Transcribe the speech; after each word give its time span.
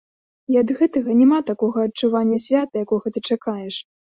І 0.53 0.55
ад 0.61 0.71
гэтага 0.79 1.17
няма 1.19 1.39
такога 1.51 1.85
адчування 1.91 2.43
свята, 2.47 2.75
якога 2.87 3.07
ты 3.19 3.25
чакаеш. 3.33 3.75